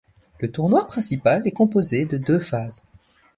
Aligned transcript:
Le 0.39 0.51
tournoi 0.51 0.87
principal 0.87 1.45
est 1.45 1.51
composé 1.51 2.05
de 2.07 2.17
deux 2.17 2.39
phases. 2.39 2.81